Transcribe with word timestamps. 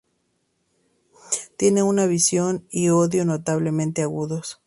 Tiene 1.57 1.83
una 1.83 2.07
visión 2.07 2.65
y 2.71 2.89
oído 2.89 3.23
notablemente 3.23 4.01
agudos. 4.01 4.59